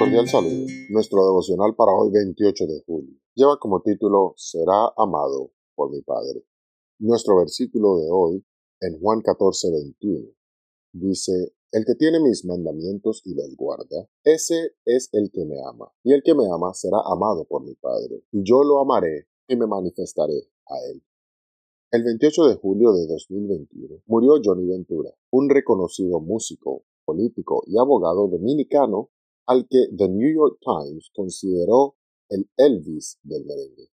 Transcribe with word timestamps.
Cordial 0.00 0.26
saludo. 0.28 0.64
Nuestro 0.88 1.26
devocional 1.26 1.74
para 1.76 1.92
hoy 1.92 2.10
28 2.10 2.66
de 2.68 2.82
julio 2.86 3.20
lleva 3.34 3.58
como 3.58 3.82
título 3.82 4.32
Será 4.34 4.88
amado 4.96 5.52
por 5.74 5.90
mi 5.90 6.00
Padre. 6.00 6.42
Nuestro 7.00 7.36
versículo 7.36 7.98
de 7.98 8.08
hoy 8.10 8.42
en 8.80 8.98
Juan 8.98 9.20
14, 9.20 9.70
21 9.70 10.26
dice, 10.94 11.52
El 11.70 11.84
que 11.84 11.96
tiene 11.96 12.18
mis 12.18 12.46
mandamientos 12.46 13.20
y 13.26 13.34
los 13.34 13.54
guarda, 13.56 14.08
ese 14.24 14.72
es 14.86 15.10
el 15.12 15.30
que 15.30 15.44
me 15.44 15.60
ama. 15.68 15.92
Y 16.02 16.14
el 16.14 16.22
que 16.22 16.34
me 16.34 16.46
ama 16.50 16.72
será 16.72 17.02
amado 17.04 17.44
por 17.44 17.62
mi 17.62 17.74
Padre. 17.74 18.24
Y 18.32 18.42
yo 18.42 18.64
lo 18.64 18.80
amaré 18.80 19.26
y 19.48 19.56
me 19.56 19.66
manifestaré 19.66 20.48
a 20.64 20.76
él. 20.90 21.02
El 21.90 22.04
28 22.04 22.46
de 22.46 22.54
julio 22.54 22.94
de 22.94 23.06
2021 23.06 24.04
murió 24.06 24.40
Johnny 24.42 24.66
Ventura, 24.66 25.10
un 25.30 25.50
reconocido 25.50 26.20
músico, 26.20 26.84
político 27.04 27.64
y 27.66 27.76
abogado 27.76 28.28
dominicano 28.28 29.10
al 29.50 29.66
que 29.68 29.88
The 29.96 30.08
New 30.08 30.32
York 30.32 30.60
Times 30.60 31.10
consideró 31.12 31.96
el 32.28 32.48
Elvis 32.56 33.18
del 33.24 33.44
merengue. 33.44 33.90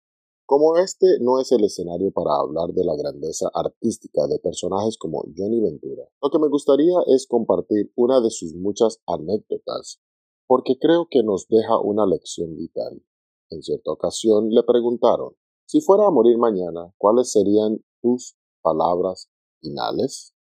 Como 0.48 0.77
este 0.77 1.20
no 1.21 1.39
es 1.39 1.52
el 1.52 1.63
escenario 1.63 2.09
para 2.09 2.39
hablar 2.39 2.73
de 2.73 2.84
la 2.84 2.95
grandeza 2.95 3.52
artística 3.53 4.25
de 4.25 4.39
personajes 4.39 4.97
como 4.97 5.23
Johnny 5.38 5.61
Ventura, 5.61 6.09
lo 6.23 6.31
que 6.31 6.39
me 6.39 6.47
gustaría 6.47 6.95
es 7.05 7.27
compartir 7.27 7.91
una 7.95 8.20
de 8.20 8.31
sus 8.31 8.55
muchas 8.55 8.99
anécdotas, 9.05 10.02
porque 10.47 10.80
creo 10.80 11.08
que 11.08 11.21
nos 11.21 11.47
deja 11.47 11.80
una 11.80 12.08
lección 12.08 12.58
vital. 12.58 13.03
En 13.52 13.61
cierta 13.61 13.91
ocasión 13.91 14.49
le 14.49 14.63
preguntaron, 14.63 15.35
si 15.67 15.81
fuera 15.81 16.08
a 16.08 16.11
morir 16.11 16.39
mañana, 16.39 16.95
¿cuáles 16.97 17.31
serían 17.31 17.80
tus 18.02 18.35
palabras 18.63 19.30
finales? 19.61 20.33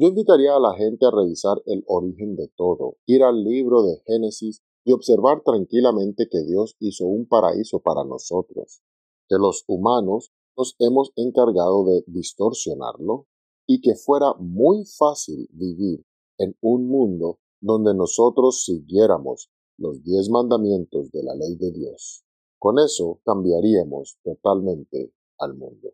Yo 0.00 0.08
invitaría 0.08 0.56
a 0.56 0.58
la 0.58 0.72
gente 0.76 1.04
a 1.04 1.10
revisar 1.10 1.60
el 1.66 1.84
origen 1.86 2.34
de 2.34 2.48
todo, 2.56 2.96
ir 3.04 3.22
al 3.22 3.44
libro 3.44 3.82
de 3.82 4.00
Génesis 4.06 4.62
y 4.82 4.92
observar 4.92 5.42
tranquilamente 5.44 6.26
que 6.30 6.42
Dios 6.42 6.74
hizo 6.80 7.04
un 7.04 7.26
paraíso 7.26 7.80
para 7.80 8.02
nosotros, 8.04 8.80
que 9.28 9.36
los 9.36 9.62
humanos 9.66 10.32
nos 10.56 10.74
hemos 10.78 11.12
encargado 11.16 11.84
de 11.84 12.02
distorsionarlo 12.06 13.26
y 13.66 13.82
que 13.82 13.94
fuera 13.94 14.32
muy 14.38 14.86
fácil 14.86 15.46
vivir 15.52 16.02
en 16.38 16.56
un 16.62 16.88
mundo 16.88 17.38
donde 17.60 17.92
nosotros 17.92 18.64
siguiéramos 18.64 19.50
los 19.76 20.02
diez 20.02 20.30
mandamientos 20.30 21.10
de 21.10 21.24
la 21.24 21.34
ley 21.34 21.56
de 21.56 21.72
Dios. 21.72 22.24
Con 22.58 22.78
eso 22.78 23.20
cambiaríamos 23.22 24.16
totalmente 24.24 25.12
al 25.38 25.52
mundo. 25.52 25.90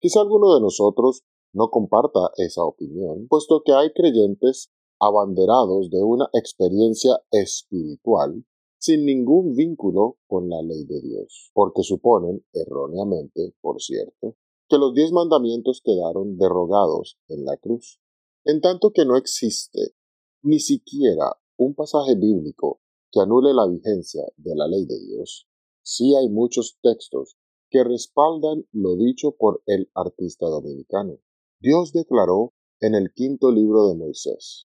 Quizá 0.00 0.22
alguno 0.22 0.54
de 0.54 0.62
nosotros 0.62 1.22
no 1.52 1.70
comparta 1.70 2.30
esa 2.36 2.64
opinión, 2.64 3.26
puesto 3.28 3.62
que 3.64 3.72
hay 3.72 3.92
creyentes 3.92 4.70
abanderados 5.00 5.90
de 5.90 6.02
una 6.02 6.28
experiencia 6.32 7.20
espiritual 7.30 8.44
sin 8.78 9.04
ningún 9.04 9.54
vínculo 9.54 10.18
con 10.26 10.48
la 10.48 10.62
ley 10.62 10.84
de 10.84 11.00
Dios, 11.00 11.50
porque 11.54 11.82
suponen, 11.82 12.44
erróneamente, 12.52 13.54
por 13.60 13.80
cierto, 13.80 14.36
que 14.68 14.78
los 14.78 14.94
diez 14.94 15.12
mandamientos 15.12 15.80
quedaron 15.82 16.36
derrogados 16.38 17.18
en 17.28 17.44
la 17.44 17.56
cruz, 17.56 18.00
en 18.44 18.60
tanto 18.60 18.92
que 18.92 19.04
no 19.04 19.16
existe 19.16 19.94
ni 20.42 20.60
siquiera 20.60 21.36
un 21.56 21.74
pasaje 21.74 22.14
bíblico 22.14 22.80
que 23.10 23.20
anule 23.20 23.54
la 23.54 23.66
vigencia 23.66 24.22
de 24.36 24.54
la 24.54 24.68
ley 24.68 24.84
de 24.86 24.98
Dios. 25.00 25.48
Sí 25.82 26.14
hay 26.14 26.28
muchos 26.28 26.78
textos 26.82 27.36
que 27.70 27.82
respaldan 27.82 28.66
lo 28.72 28.96
dicho 28.96 29.32
por 29.32 29.62
el 29.66 29.90
artista 29.94 30.46
dominicano. 30.46 31.18
Dios 31.66 31.92
declaró 31.92 32.52
en 32.80 32.94
el 32.94 33.12
quinto 33.12 33.50
libro 33.50 33.88
de 33.88 33.96
Moisés, 33.96 34.68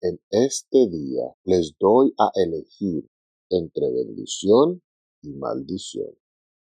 En 0.00 0.20
este 0.30 0.88
día 0.88 1.34
les 1.42 1.76
doy 1.80 2.14
a 2.16 2.30
elegir 2.36 3.10
entre 3.50 3.90
bendición 3.90 4.80
y 5.20 5.32
maldición. 5.32 6.14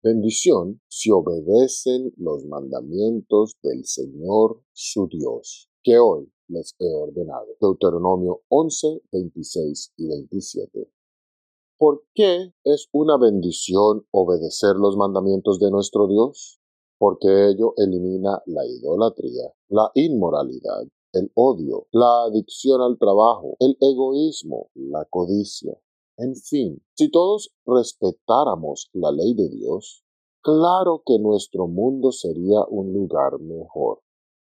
Bendición 0.03 0.81
si 0.89 1.09
obedecen 1.09 2.11
los 2.17 2.43
mandamientos 2.47 3.55
del 3.63 3.85
Señor 3.85 4.61
su 4.73 5.07
Dios, 5.07 5.69
que 5.83 5.99
hoy 5.99 6.29
les 6.49 6.75
he 6.77 6.93
ordenado. 6.93 7.55
Deuteronomio 7.61 8.41
11, 8.49 9.03
26 9.09 9.93
y 9.95 10.07
27. 10.09 10.91
¿Por 11.77 12.03
qué 12.13 12.53
es 12.65 12.89
una 12.91 13.17
bendición 13.17 14.05
obedecer 14.11 14.75
los 14.75 14.97
mandamientos 14.97 15.61
de 15.61 15.71
nuestro 15.71 16.09
Dios? 16.09 16.60
Porque 17.01 17.49
ello 17.49 17.73
elimina 17.77 18.43
la 18.45 18.63
idolatría, 18.63 19.51
la 19.69 19.89
inmoralidad, 19.95 20.83
el 21.13 21.31
odio, 21.33 21.87
la 21.91 22.25
adicción 22.25 22.79
al 22.79 22.99
trabajo, 22.99 23.55
el 23.59 23.75
egoísmo, 23.81 24.69
la 24.75 25.05
codicia. 25.05 25.75
En 26.17 26.35
fin, 26.35 26.79
si 26.93 27.09
todos 27.09 27.55
respetáramos 27.65 28.91
la 28.93 29.11
ley 29.11 29.33
de 29.33 29.49
Dios, 29.49 30.03
claro 30.43 31.01
que 31.03 31.17
nuestro 31.17 31.65
mundo 31.65 32.11
sería 32.11 32.63
un 32.69 32.93
lugar 32.93 33.39
mejor. 33.39 34.01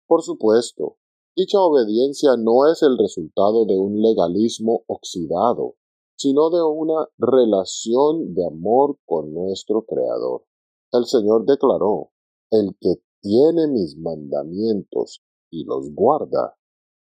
Por 0.06 0.22
supuesto, 0.22 0.96
dicha 1.36 1.60
obediencia 1.60 2.38
no 2.38 2.72
es 2.72 2.82
el 2.82 2.96
resultado 2.96 3.66
de 3.66 3.76
un 3.76 4.00
legalismo 4.00 4.82
oxidado, 4.86 5.74
sino 6.16 6.48
de 6.48 6.62
una 6.62 7.06
relación 7.18 8.32
de 8.32 8.46
amor 8.46 8.96
con 9.04 9.34
nuestro 9.34 9.84
Creador. 9.84 10.46
El 10.92 11.04
Señor 11.04 11.44
declaró, 11.44 12.12
el 12.50 12.76
que 12.80 12.96
tiene 13.20 13.66
mis 13.68 13.96
mandamientos 13.96 15.22
y 15.50 15.64
los 15.64 15.92
guarda, 15.94 16.56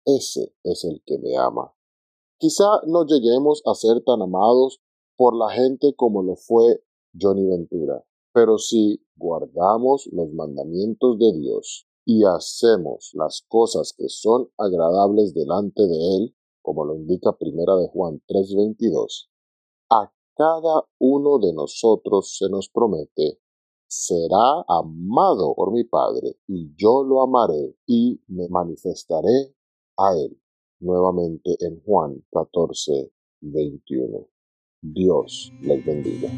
ese 0.05 0.55
es 0.65 0.84
el 0.84 1.03
que 1.05 1.19
me 1.19 1.37
ama. 1.37 1.75
Quizá 2.39 2.81
no 2.87 3.05
lleguemos 3.05 3.62
a 3.66 3.75
ser 3.75 4.03
tan 4.05 4.22
amados 4.22 4.81
por 5.16 5.37
la 5.37 5.50
gente 5.50 5.94
como 5.94 6.22
lo 6.22 6.37
fue 6.37 6.83
Johnny 7.21 7.47
Ventura, 7.47 8.05
pero 8.33 8.59
si 8.59 9.05
guardamos 9.16 10.09
los 10.12 10.33
mandamientos 10.33 11.19
de 11.19 11.33
Dios 11.33 11.87
y 12.06 12.25
hacemos 12.25 13.10
las 13.15 13.45
cosas 13.49 13.93
que 13.93 14.09
son 14.09 14.49
agradables 14.56 15.34
delante 15.34 15.87
de 15.87 16.16
Él, 16.16 16.37
como 16.62 16.84
lo 16.84 16.95
indica 16.95 17.37
Primera 17.37 17.77
de 17.77 17.89
Juan 17.89 18.22
3:22, 18.28 19.28
a 19.91 20.12
cada 20.37 20.84
uno 20.99 21.39
de 21.39 21.53
nosotros 21.53 22.37
se 22.39 22.49
nos 22.49 22.69
promete 22.69 23.41
será 23.88 24.65
amado 24.69 25.54
por 25.54 25.72
mi 25.72 25.84
Padre, 25.84 26.37
y 26.47 26.75
yo 26.76 27.03
lo 27.03 27.22
amaré 27.22 27.75
y 27.87 28.21
me 28.28 28.49
manifestaré 28.49 29.54
a 29.97 30.15
él. 30.16 30.41
Nuevamente 30.81 31.56
en 31.60 31.81
Juan 31.82 32.25
14, 32.31 33.10
21. 33.41 34.28
Dios 34.81 35.53
les 35.60 35.84
bendiga. 35.84 36.31